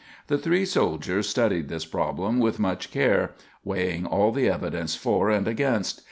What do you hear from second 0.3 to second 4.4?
three soldiers studied this problem with much care, weighing all